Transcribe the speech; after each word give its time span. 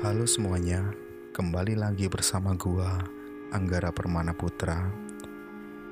Halo 0.00 0.24
semuanya, 0.24 0.80
kembali 1.36 1.76
lagi 1.76 2.08
bersama 2.08 2.56
gua 2.56 3.04
Anggara 3.52 3.92
Permana 3.92 4.32
Putra 4.32 4.88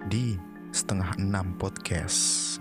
di 0.09 0.33
setengah 0.73 1.21
enam 1.21 1.53
podcast. 1.61 2.57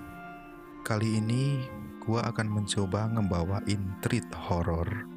Kali 0.83 1.23
ini 1.23 1.63
gua 2.03 2.27
akan 2.35 2.51
mencoba 2.51 3.07
ngebawain 3.15 3.79
treat 4.03 4.27
horror 4.35 5.07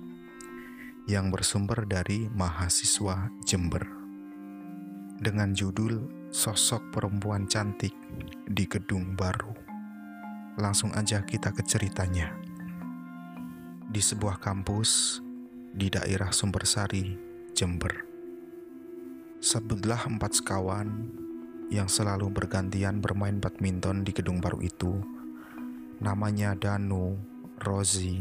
yang 1.10 1.34
bersumber 1.34 1.82
dari 1.82 2.30
mahasiswa 2.30 3.26
Jember 3.42 3.82
dengan 5.18 5.50
judul 5.50 6.30
Sosok 6.30 6.94
Perempuan 6.94 7.50
Cantik 7.50 7.98
di 8.46 8.70
Gedung 8.70 9.18
Baru. 9.18 9.50
Langsung 10.62 10.94
aja 10.94 11.26
kita 11.26 11.50
ke 11.50 11.66
ceritanya. 11.66 12.38
Di 13.90 13.98
sebuah 13.98 14.38
kampus 14.38 15.18
di 15.70 15.86
daerah 15.86 16.34
Sumbersari, 16.34 17.14
Jember. 17.54 18.02
Sebutlah 19.38 20.10
empat 20.10 20.42
sekawan 20.42 21.06
yang 21.70 21.86
selalu 21.86 22.26
bergantian 22.26 22.98
bermain 22.98 23.38
badminton 23.38 24.02
di 24.02 24.10
gedung 24.10 24.42
baru 24.42 24.58
itu. 24.60 24.98
Namanya 26.02 26.58
Danu, 26.58 27.14
Rozi, 27.62 28.18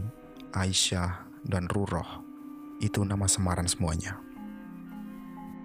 Aisyah, 0.54 1.26
dan 1.42 1.66
Ruroh. 1.66 2.22
Itu 2.80 3.02
nama 3.02 3.26
semaran 3.26 3.66
semuanya. 3.66 4.22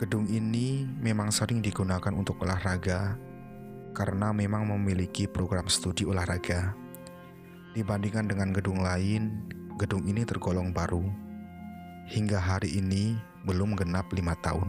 Gedung 0.00 0.26
ini 0.26 0.88
memang 0.88 1.30
sering 1.30 1.60
digunakan 1.60 2.10
untuk 2.16 2.40
olahraga 2.42 3.14
karena 3.94 4.34
memang 4.34 4.66
memiliki 4.66 5.28
program 5.30 5.68
studi 5.70 6.02
olahraga. 6.08 6.74
Dibandingkan 7.76 8.26
dengan 8.26 8.50
gedung 8.50 8.82
lain, 8.82 9.46
gedung 9.78 10.02
ini 10.08 10.26
tergolong 10.26 10.74
baru 10.74 11.23
hingga 12.05 12.36
hari 12.36 12.77
ini 12.77 13.16
belum 13.48 13.80
genap 13.80 14.12
lima 14.12 14.36
tahun. 14.44 14.69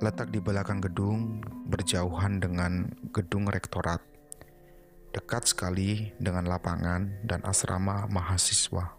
Letak 0.00 0.32
di 0.32 0.40
belakang 0.40 0.80
gedung 0.80 1.44
berjauhan 1.68 2.40
dengan 2.40 2.88
gedung 3.12 3.44
rektorat, 3.52 4.00
dekat 5.12 5.44
sekali 5.44 6.16
dengan 6.16 6.48
lapangan 6.48 7.12
dan 7.28 7.44
asrama 7.44 8.08
mahasiswa. 8.08 8.96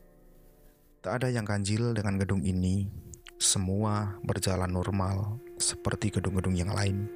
Tak 1.02 1.14
ada 1.18 1.34
yang 1.34 1.50
ganjil 1.50 1.98
dengan 1.98 2.22
gedung 2.22 2.46
ini, 2.46 2.86
semua 3.42 4.22
berjalan 4.22 4.70
normal 4.70 5.42
seperti 5.58 6.14
gedung-gedung 6.14 6.54
yang 6.54 6.70
lain. 6.70 7.09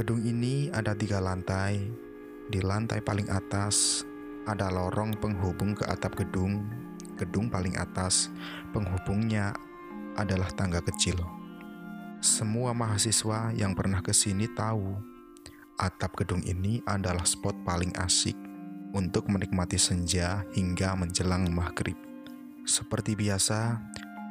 Gedung 0.00 0.24
ini 0.24 0.72
ada 0.72 0.96
tiga 0.96 1.20
lantai, 1.20 1.84
di 2.48 2.64
lantai 2.64 3.04
paling 3.04 3.28
atas 3.28 4.08
ada 4.48 4.72
lorong 4.72 5.12
penghubung 5.20 5.76
ke 5.76 5.84
atap 5.84 6.16
gedung 6.16 6.64
gedung 7.24 7.48
paling 7.48 7.80
atas, 7.80 8.28
penghubungnya 8.76 9.56
adalah 10.14 10.52
tangga 10.52 10.84
kecil. 10.84 11.16
Semua 12.20 12.76
mahasiswa 12.76 13.52
yang 13.56 13.72
pernah 13.72 14.00
ke 14.00 14.12
sini 14.12 14.48
tahu 14.52 14.96
atap 15.80 16.14
gedung 16.20 16.40
ini 16.46 16.80
adalah 16.86 17.26
spot 17.26 17.56
paling 17.66 17.90
asik 17.98 18.38
untuk 18.94 19.26
menikmati 19.26 19.76
senja 19.76 20.46
hingga 20.54 20.94
menjelang 20.94 21.50
maghrib. 21.50 21.98
Seperti 22.64 23.18
biasa, 23.18 23.82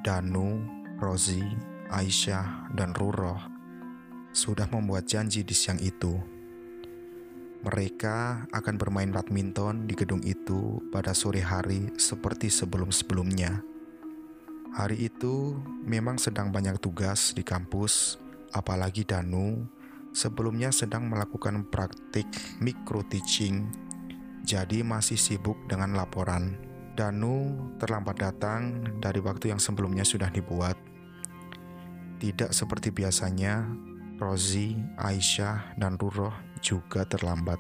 Danu, 0.02 0.63
Rozi, 0.97 1.44
Aisyah, 1.91 2.73
dan 2.73 2.95
Ruroh 2.95 3.53
sudah 4.33 4.66
membuat 4.73 5.05
janji 5.05 5.45
di 5.45 5.53
siang 5.53 5.78
itu 5.78 6.17
mereka 7.64 8.44
akan 8.52 8.75
bermain 8.75 9.08
badminton 9.08 9.88
di 9.88 9.95
gedung 9.95 10.19
itu 10.28 10.83
pada 10.92 11.16
sore 11.16 11.39
hari 11.39 11.95
seperti 11.95 12.52
sebelum-sebelumnya. 12.52 13.64
Hari 14.75 15.07
itu 15.07 15.56
memang 15.88 16.19
sedang 16.19 16.52
banyak 16.52 16.75
tugas 16.84 17.31
di 17.31 17.40
kampus, 17.40 18.19
apalagi 18.52 19.07
Danu 19.07 19.63
sebelumnya 20.12 20.75
sedang 20.75 21.07
melakukan 21.07 21.63
praktik 21.72 22.28
micro 22.59 23.02
teaching, 23.07 23.72
jadi 24.44 24.84
masih 24.84 25.16
sibuk 25.16 25.56
dengan 25.72 25.96
laporan. 25.96 26.59
Danu 26.94 27.72
terlambat 27.81 28.22
datang 28.22 28.85
dari 29.02 29.18
waktu 29.23 29.56
yang 29.56 29.57
sebelumnya 29.57 30.06
sudah 30.06 30.29
dibuat. 30.29 30.78
Tidak 32.22 32.53
seperti 32.53 32.94
biasanya, 32.94 33.66
Rozi, 34.22 34.78
Aisyah, 35.01 35.74
dan 35.78 35.97
Ruroh 35.97 36.34
juga 36.62 37.01
terlambat. 37.03 37.57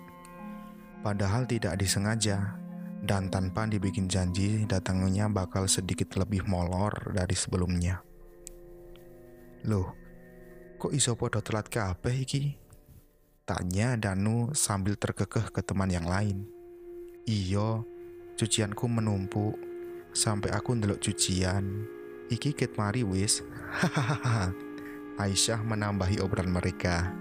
Padahal 1.01 1.49
tidak 1.49 1.81
disengaja 1.81 2.55
dan 3.03 3.27
tanpa 3.27 3.67
dibikin 3.67 4.07
janji 4.07 4.63
datangnya 4.63 5.27
bakal 5.27 5.67
sedikit 5.67 6.15
lebih 6.15 6.47
molor 6.47 7.11
dari 7.11 7.35
sebelumnya. 7.35 7.99
Loh, 9.67 9.91
kok 10.79 10.95
iso 10.95 11.17
podo 11.19 11.43
telat 11.43 11.67
kabeh 11.67 12.15
iki? 12.23 12.43
Tanya 13.43 13.99
Danu 13.99 14.55
sambil 14.55 14.95
terkekeh 14.95 15.51
ke 15.51 15.59
teman 15.59 15.91
yang 15.91 16.07
lain. 16.07 16.47
Iyo, 17.27 17.83
cucianku 18.39 18.87
menumpuk 18.87 19.59
sampai 20.15 20.55
aku 20.55 20.79
ndelok 20.79 21.03
cucian. 21.03 21.83
Iki 22.31 22.55
ket 22.55 22.79
mari 22.79 23.03
wis. 23.03 23.43
Hahaha. 23.83 24.62
Aisyah 25.13 25.61
menambahi 25.61 26.17
obrolan 26.25 26.49
mereka. 26.49 27.13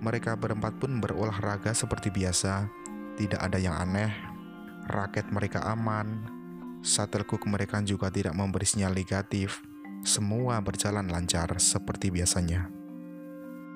Mereka 0.00 0.40
berempat 0.40 0.80
pun 0.80 1.04
berolahraga 1.04 1.76
seperti 1.76 2.08
biasa, 2.08 2.64
tidak 3.20 3.44
ada 3.44 3.60
yang 3.60 3.76
aneh. 3.76 4.08
Raket 4.88 5.28
mereka 5.28 5.60
aman, 5.68 6.24
shuttlecock 6.80 7.44
mereka 7.44 7.84
juga 7.84 8.08
tidak 8.08 8.32
memberi 8.32 8.64
sinyal 8.64 8.96
negatif. 8.96 9.60
Semua 10.00 10.64
berjalan 10.64 11.12
lancar 11.12 11.52
seperti 11.60 12.08
biasanya. 12.08 12.72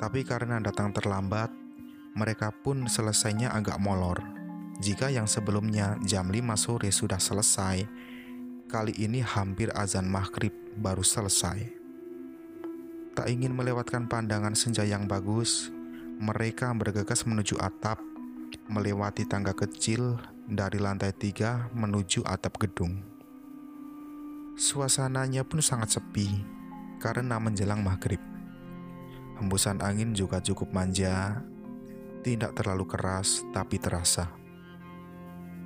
Tapi 0.01 0.25
karena 0.25 0.57
datang 0.65 0.97
terlambat, 0.97 1.53
mereka 2.17 2.49
pun 2.49 2.89
selesainya 2.89 3.53
agak 3.53 3.77
molor. 3.77 4.25
Jika 4.81 5.13
yang 5.13 5.29
sebelumnya 5.29 6.01
jam 6.01 6.33
5 6.33 6.57
sore 6.57 6.89
sudah 6.89 7.21
selesai, 7.21 7.85
kali 8.73 8.97
ini 8.97 9.21
hampir 9.21 9.69
azan 9.77 10.09
maghrib 10.09 10.57
baru 10.81 11.05
selesai. 11.05 11.84
Tak 13.15 13.31
ingin 13.31 13.55
melewatkan 13.55 14.11
pandangan 14.11 14.59
senja 14.59 14.83
yang 14.83 15.07
bagus, 15.07 15.71
mereka 16.19 16.75
bergegas 16.75 17.23
menuju 17.23 17.55
atap, 17.63 18.03
melewati 18.67 19.23
tangga 19.23 19.55
kecil 19.55 20.19
dari 20.51 20.83
lantai 20.83 21.15
tiga 21.15 21.71
menuju 21.79 22.27
atap 22.27 22.59
gedung. 22.59 23.07
Suasananya 24.59 25.47
pun 25.47 25.63
sangat 25.63 25.95
sepi 25.95 26.27
karena 26.99 27.39
menjelang 27.39 27.87
maghrib. 27.87 28.19
Hembusan 29.39 29.79
angin 29.79 30.11
juga 30.11 30.43
cukup 30.43 30.75
manja, 30.75 31.39
tidak 32.27 32.59
terlalu 32.59 32.83
keras 32.91 33.47
tapi 33.55 33.79
terasa. 33.79 34.27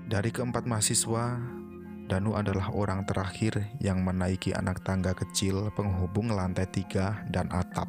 Dari 0.05 0.29
keempat 0.29 0.69
mahasiswa, 0.69 1.37
Danu 2.09 2.33
adalah 2.33 2.73
orang 2.73 3.05
terakhir 3.05 3.69
yang 3.85 4.01
menaiki 4.01 4.57
anak 4.57 4.81
tangga 4.81 5.13
kecil 5.13 5.69
penghubung 5.77 6.33
lantai 6.33 6.65
tiga 6.73 7.21
dan 7.29 7.53
atap. 7.53 7.85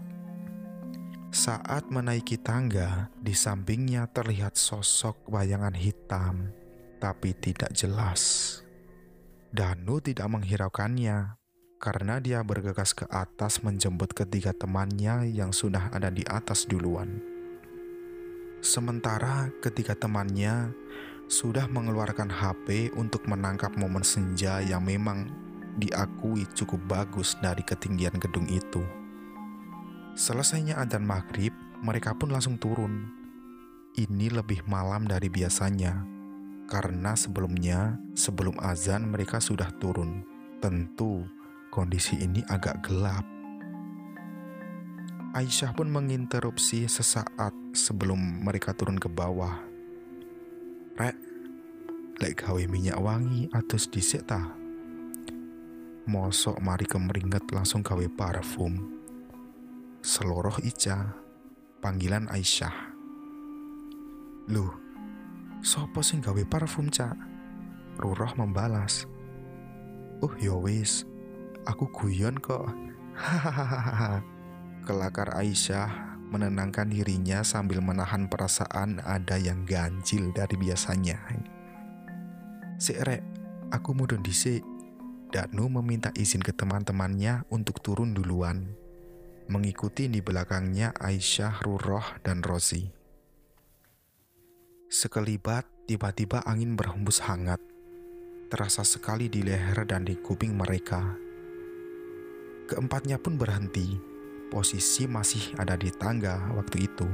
Saat 1.31 1.87
menaiki 1.87 2.35
tangga, 2.35 3.07
di 3.15 3.31
sampingnya 3.31 4.11
terlihat 4.11 4.59
sosok 4.59 5.31
bayangan 5.31 5.71
hitam, 5.71 6.51
tapi 6.99 7.31
tidak 7.31 7.71
jelas. 7.71 8.59
Danu 9.55 10.03
tidak 10.03 10.27
menghiraukannya 10.27 11.39
karena 11.79 12.19
dia 12.19 12.43
bergegas 12.43 12.91
ke 12.91 13.07
atas 13.07 13.63
menjemput 13.63 14.11
ketiga 14.11 14.51
temannya 14.51 15.31
yang 15.31 15.55
sudah 15.55 15.95
ada 15.95 16.11
di 16.11 16.27
atas 16.27 16.67
duluan. 16.67 17.23
Sementara 18.59 19.47
ketiga 19.63 19.95
temannya 19.95 20.75
sudah 21.29 21.69
mengeluarkan 21.69 22.25
HP 22.25 22.89
untuk 22.97 23.29
menangkap 23.29 23.77
momen 23.77 24.01
senja 24.01 24.65
yang 24.65 24.81
memang 24.81 25.29
diakui 25.77 26.49
cukup 26.57 26.81
bagus 26.89 27.37
dari 27.37 27.61
ketinggian 27.61 28.17
gedung 28.17 28.49
itu. 28.49 28.81
Selesainya 30.17 30.81
adzan 30.81 31.05
maghrib, 31.05 31.53
mereka 31.85 32.17
pun 32.17 32.33
langsung 32.33 32.57
turun. 32.57 33.13
Ini 33.93 34.33
lebih 34.41 34.65
malam 34.65 35.05
dari 35.05 35.29
biasanya, 35.29 36.01
karena 36.65 37.13
sebelumnya, 37.13 38.01
sebelum 38.17 38.57
azan 38.57 39.05
mereka 39.13 39.37
sudah 39.37 39.69
turun. 39.77 40.25
Tentu, 40.57 41.29
kondisi 41.69 42.17
ini 42.25 42.41
agak 42.49 42.89
gelap. 42.89 43.23
Aisyah 45.37 45.77
pun 45.77 45.93
menginterupsi 45.93 46.89
sesaat 46.89 47.53
sebelum 47.77 48.41
mereka 48.41 48.73
turun 48.73 48.97
ke 48.97 49.05
bawah 49.05 49.68
Rek, 50.99 51.15
lek 52.19 52.43
gawe 52.43 52.59
minyak 52.67 52.99
wangi 52.99 53.47
atus 53.55 53.87
dhisik 53.87 54.27
ta. 54.27 54.51
Mosok 56.03 56.59
mari 56.59 56.83
kemeringet 56.83 57.47
langsung 57.55 57.79
gawe 57.79 58.03
parfum. 58.19 58.99
Seloroh 60.03 60.59
Ica, 60.59 61.15
panggilan 61.79 62.27
Aisyah. 62.27 62.91
Loh, 64.51 64.75
sopo 65.63 66.03
sing 66.03 66.19
gawe 66.19 66.43
parfum, 66.43 66.91
Cak? 66.91 67.15
Ruroh 67.95 68.35
membalas. 68.35 69.07
Oh 70.19 70.35
yowis, 70.35 71.07
ya 71.63 71.71
aku 71.71 71.87
guyon 71.95 72.35
kok. 72.43 72.67
Hahaha. 73.15 74.19
Kelakar 74.83 75.31
Aisyah 75.31 76.08
menenangkan 76.29 76.93
dirinya 76.93 77.41
sambil 77.41 77.81
menahan 77.81 78.29
perasaan 78.29 79.01
ada 79.01 79.35
yang 79.35 79.65
ganjil 79.65 80.29
dari 80.29 80.55
biasanya. 80.55 81.17
Si 82.79 82.95
Rek, 82.95 83.25
aku 83.73 83.91
mudun 83.97 84.23
dhisik. 84.23 84.63
Danu 85.29 85.69
meminta 85.69 86.09
izin 86.17 86.41
ke 86.41 86.49
teman-temannya 86.49 87.45
untuk 87.53 87.85
turun 87.85 88.17
duluan. 88.17 88.65
Mengikuti 89.45 90.09
di 90.09 90.25
belakangnya 90.25 90.93
Aisyah, 90.97 91.61
Ruroh, 91.61 92.21
dan 92.25 92.41
Rosi. 92.41 92.89
Sekelibat, 94.89 95.69
tiba-tiba 95.85 96.41
angin 96.49 96.73
berhembus 96.73 97.21
hangat. 97.29 97.61
Terasa 98.49 98.81
sekali 98.81 99.29
di 99.29 99.45
leher 99.45 99.85
dan 99.85 100.01
di 100.01 100.17
kuping 100.17 100.57
mereka. 100.57 101.13
Keempatnya 102.65 103.21
pun 103.21 103.37
berhenti. 103.37 104.08
Posisi 104.49 105.05
masih 105.05 105.53
ada 105.61 105.77
di 105.77 105.93
tangga 105.93 106.49
waktu 106.57 106.89
itu. 106.89 107.05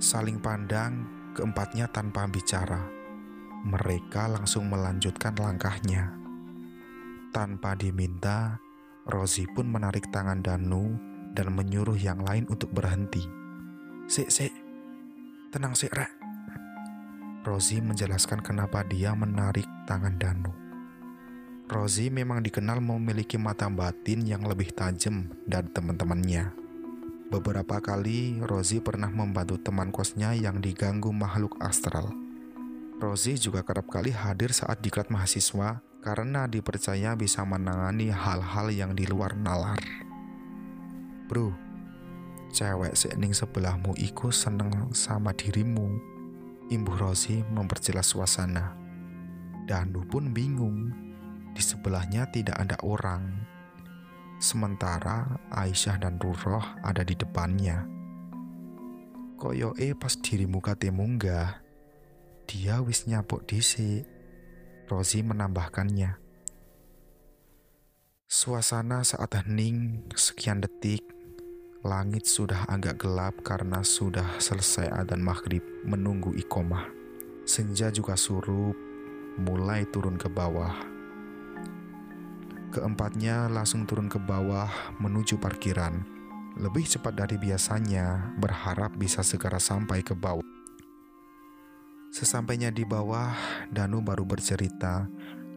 Saling 0.00 0.40
pandang, 0.40 1.04
keempatnya 1.36 1.92
tanpa 1.92 2.24
bicara. 2.24 2.88
Mereka 3.68 4.32
langsung 4.32 4.72
melanjutkan 4.72 5.36
langkahnya. 5.36 6.16
Tanpa 7.36 7.76
diminta, 7.76 8.64
Rosie 9.04 9.44
pun 9.44 9.68
menarik 9.68 10.08
tangan 10.08 10.40
Danu 10.40 10.96
dan 11.36 11.52
menyuruh 11.52 12.00
yang 12.00 12.24
lain 12.24 12.48
untuk 12.48 12.72
berhenti. 12.72 13.28
Sik, 14.08 14.32
sik, 14.32 14.56
tenang 15.52 15.76
sik, 15.76 15.92
Rek. 15.92 16.12
Rosie 17.44 17.84
menjelaskan 17.84 18.40
kenapa 18.40 18.88
dia 18.88 19.12
menarik 19.12 19.68
tangan 19.84 20.16
Danu. 20.16 20.63
Rosie 21.64 22.12
memang 22.12 22.44
dikenal 22.44 22.76
memiliki 22.76 23.40
mata 23.40 23.72
batin 23.72 24.20
yang 24.28 24.44
lebih 24.44 24.76
tajam 24.76 25.32
dari 25.48 25.64
teman-temannya. 25.72 26.52
Beberapa 27.32 27.80
kali 27.80 28.36
Rosie 28.44 28.84
pernah 28.84 29.08
membantu 29.08 29.56
teman 29.56 29.88
kosnya 29.88 30.36
yang 30.36 30.60
diganggu 30.60 31.08
makhluk 31.08 31.56
astral. 31.64 32.12
Rosie 33.00 33.40
juga 33.40 33.64
kerap 33.64 33.88
kali 33.88 34.12
hadir 34.12 34.52
saat 34.52 34.84
diklat 34.84 35.08
mahasiswa 35.08 35.80
karena 36.04 36.44
dipercaya 36.44 37.16
bisa 37.16 37.48
menangani 37.48 38.12
hal-hal 38.12 38.68
yang 38.68 38.92
di 38.92 39.08
luar 39.08 39.32
nalar. 39.32 39.80
Bro, 41.32 41.56
cewek 42.52 42.92
seening 42.92 43.32
sebelahmu 43.32 43.96
iku 43.96 44.28
seneng 44.28 44.92
sama 44.92 45.32
dirimu. 45.32 45.96
Imbuh 46.68 47.08
Rosi 47.08 47.40
memperjelas 47.48 48.12
suasana. 48.12 48.76
Danu 49.64 50.04
pun 50.04 50.28
bingung, 50.28 51.03
di 51.54 51.62
sebelahnya 51.62 52.26
tidak 52.34 52.58
ada 52.58 52.76
orang. 52.82 53.46
Sementara 54.42 55.38
Aisyah 55.54 56.02
dan 56.02 56.18
Ruroh 56.18 56.82
ada 56.82 57.06
di 57.06 57.14
depannya. 57.14 57.86
Koyoke 59.38 59.94
pas 59.94 60.14
dirimu 60.18 60.58
kate 60.58 60.90
munggah, 60.90 61.62
dia 62.44 62.82
wis 62.82 63.06
nyapuk 63.08 63.46
disik. 63.48 64.04
Rosie 64.84 65.24
menambahkannya. 65.24 66.20
Suasana 68.28 69.00
saat 69.00 69.32
hening 69.32 70.04
sekian 70.12 70.60
detik, 70.60 71.00
langit 71.80 72.28
sudah 72.28 72.68
agak 72.68 73.00
gelap 73.00 73.32
karena 73.40 73.80
sudah 73.80 74.36
selesai 74.36 74.92
adzan 74.92 75.24
maghrib 75.24 75.64
menunggu 75.88 76.36
ikomah. 76.36 76.84
Senja 77.48 77.88
juga 77.88 78.12
surup, 78.12 78.76
mulai 79.40 79.88
turun 79.88 80.20
ke 80.20 80.28
bawah. 80.28 80.93
Keempatnya 82.74 83.46
langsung 83.46 83.86
turun 83.86 84.10
ke 84.10 84.18
bawah 84.18 84.66
menuju 84.98 85.38
parkiran. 85.38 86.02
Lebih 86.58 86.82
cepat 86.90 87.14
dari 87.14 87.38
biasanya, 87.38 88.34
berharap 88.34 88.98
bisa 88.98 89.22
segera 89.22 89.62
sampai 89.62 90.02
ke 90.02 90.10
bawah. 90.10 90.42
Sesampainya 92.10 92.74
di 92.74 92.82
bawah, 92.82 93.30
Danu 93.70 94.02
baru 94.02 94.26
bercerita 94.26 95.06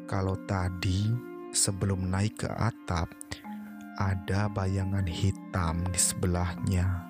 kalau 0.05 0.37
tadi 0.45 1.09
sebelum 1.49 2.05
naik 2.05 2.45
ke 2.45 2.49
atap 2.53 3.09
ada 3.97 4.45
bayangan 4.45 5.09
hitam 5.09 5.89
di 5.89 5.97
sebelahnya. 5.97 7.01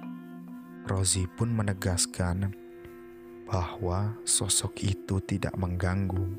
Rosie 0.88 1.27
pun 1.27 1.51
menegaskan 1.51 2.56
bahwa 3.44 4.15
sosok 4.24 4.88
itu 4.88 5.19
tidak 5.19 5.51
mengganggu, 5.59 6.31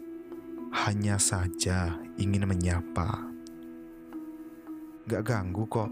hanya 0.88 1.20
saja 1.20 2.00
ingin 2.16 2.48
menyapa. 2.48 3.28
Gak 5.08 5.24
ganggu 5.24 5.64
kok, 5.64 5.88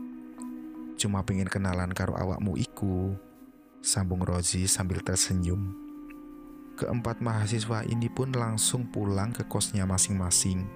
cuma 1.00 1.24
pengen 1.24 1.48
kenalan 1.48 1.88
karo 1.96 2.12
awakmu 2.20 2.52
iku, 2.60 3.16
sambung 3.80 4.20
Rosie 4.20 4.68
sambil 4.68 5.00
tersenyum. 5.00 5.72
Keempat 6.76 7.24
mahasiswa 7.24 7.80
ini 7.88 8.12
pun 8.12 8.28
langsung 8.36 8.84
pulang 8.92 9.32
ke 9.32 9.48
kosnya 9.48 9.88
masing-masing. 9.88 10.68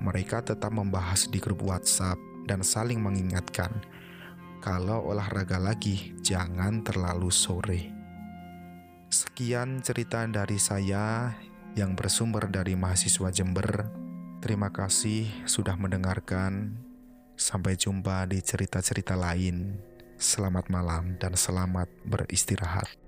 Mereka 0.00 0.48
tetap 0.48 0.72
membahas 0.72 1.28
di 1.28 1.36
grup 1.44 1.60
WhatsApp 1.60 2.16
dan 2.48 2.64
saling 2.64 3.04
mengingatkan 3.04 3.84
kalau 4.64 5.12
olahraga 5.12 5.60
lagi 5.60 6.16
jangan 6.24 6.80
terlalu 6.80 7.28
sore. 7.28 7.92
Sekian 9.12 9.84
cerita 9.84 10.24
dari 10.24 10.56
saya 10.56 11.36
yang 11.76 11.92
bersumber 11.92 12.48
dari 12.48 12.80
mahasiswa 12.80 13.28
Jember. 13.28 13.92
Terima 14.40 14.72
kasih 14.72 15.28
sudah 15.44 15.76
mendengarkan. 15.76 16.91
Sampai 17.42 17.74
jumpa 17.74 18.22
di 18.30 18.38
cerita-cerita 18.38 19.18
lain. 19.18 19.74
Selamat 20.14 20.70
malam 20.70 21.18
dan 21.18 21.34
selamat 21.34 21.90
beristirahat. 22.06 23.01